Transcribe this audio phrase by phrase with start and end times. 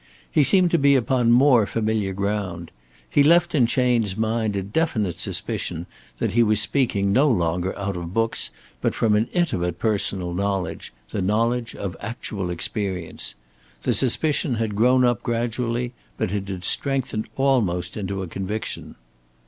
[0.31, 2.71] He seemed to be upon more familiar ground.
[3.07, 5.85] He left in Chayne's mind a definite suspicion
[6.17, 8.49] that he was speaking no longer out of books,
[8.81, 13.35] but from an intimate personal knowledge, the knowledge of actual experience.
[13.83, 18.95] The suspicion had grown up gradually, but it had strengthened almost into a conviction.